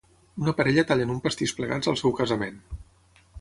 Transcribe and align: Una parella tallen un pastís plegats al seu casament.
Una 0.43 0.53
parella 0.61 0.83
tallen 0.91 1.11
un 1.17 1.19
pastís 1.25 1.53
plegats 1.59 1.93
al 1.93 1.99
seu 2.03 2.17
casament. 2.21 2.59